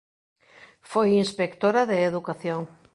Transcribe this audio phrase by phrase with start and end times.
[0.91, 2.61] Foi Inspectora de Educación.